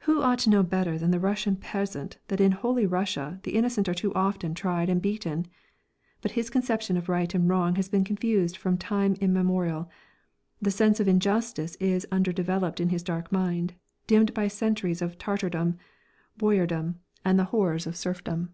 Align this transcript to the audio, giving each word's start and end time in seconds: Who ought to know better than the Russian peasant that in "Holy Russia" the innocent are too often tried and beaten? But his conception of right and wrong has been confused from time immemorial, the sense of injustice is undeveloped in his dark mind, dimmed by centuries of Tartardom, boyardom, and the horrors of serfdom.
Who 0.00 0.20
ought 0.20 0.40
to 0.40 0.50
know 0.50 0.64
better 0.64 0.98
than 0.98 1.12
the 1.12 1.20
Russian 1.20 1.54
peasant 1.54 2.18
that 2.26 2.40
in 2.40 2.50
"Holy 2.50 2.86
Russia" 2.86 3.38
the 3.44 3.54
innocent 3.54 3.88
are 3.88 3.94
too 3.94 4.12
often 4.12 4.52
tried 4.52 4.88
and 4.88 5.00
beaten? 5.00 5.46
But 6.22 6.32
his 6.32 6.50
conception 6.50 6.96
of 6.96 7.08
right 7.08 7.32
and 7.32 7.48
wrong 7.48 7.76
has 7.76 7.88
been 7.88 8.02
confused 8.02 8.56
from 8.56 8.76
time 8.76 9.14
immemorial, 9.20 9.88
the 10.60 10.72
sense 10.72 10.98
of 10.98 11.06
injustice 11.06 11.76
is 11.76 12.04
undeveloped 12.10 12.80
in 12.80 12.88
his 12.88 13.04
dark 13.04 13.30
mind, 13.30 13.74
dimmed 14.08 14.34
by 14.34 14.48
centuries 14.48 15.00
of 15.00 15.18
Tartardom, 15.18 15.76
boyardom, 16.36 16.96
and 17.24 17.38
the 17.38 17.44
horrors 17.54 17.86
of 17.86 17.94
serfdom. 17.94 18.52